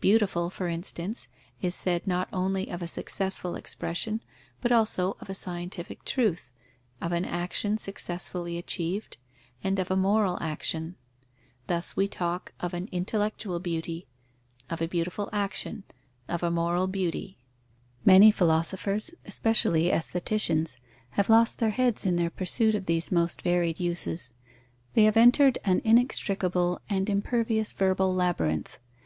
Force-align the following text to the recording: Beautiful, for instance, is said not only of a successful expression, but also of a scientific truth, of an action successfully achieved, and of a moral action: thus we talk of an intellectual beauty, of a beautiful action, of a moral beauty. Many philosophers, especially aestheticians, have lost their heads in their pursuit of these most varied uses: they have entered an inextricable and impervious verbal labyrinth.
Beautiful, 0.00 0.48
for 0.48 0.66
instance, 0.66 1.28
is 1.60 1.74
said 1.74 2.06
not 2.06 2.26
only 2.32 2.70
of 2.70 2.80
a 2.80 2.88
successful 2.88 3.54
expression, 3.54 4.22
but 4.62 4.72
also 4.72 5.14
of 5.20 5.28
a 5.28 5.34
scientific 5.34 6.06
truth, 6.06 6.50
of 7.02 7.12
an 7.12 7.26
action 7.26 7.76
successfully 7.76 8.56
achieved, 8.56 9.18
and 9.62 9.78
of 9.78 9.90
a 9.90 9.94
moral 9.94 10.38
action: 10.40 10.96
thus 11.66 11.94
we 11.94 12.08
talk 12.08 12.54
of 12.60 12.72
an 12.72 12.88
intellectual 12.92 13.60
beauty, 13.60 14.06
of 14.70 14.80
a 14.80 14.88
beautiful 14.88 15.28
action, 15.34 15.84
of 16.28 16.42
a 16.42 16.50
moral 16.50 16.86
beauty. 16.86 17.36
Many 18.06 18.30
philosophers, 18.30 19.12
especially 19.26 19.90
aestheticians, 19.90 20.78
have 21.10 21.28
lost 21.28 21.58
their 21.58 21.68
heads 21.72 22.06
in 22.06 22.16
their 22.16 22.30
pursuit 22.30 22.74
of 22.74 22.86
these 22.86 23.12
most 23.12 23.42
varied 23.42 23.78
uses: 23.78 24.32
they 24.94 25.04
have 25.04 25.18
entered 25.18 25.58
an 25.62 25.82
inextricable 25.84 26.80
and 26.88 27.10
impervious 27.10 27.74
verbal 27.74 28.14
labyrinth. 28.14 28.78